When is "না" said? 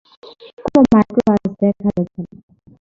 2.23-2.35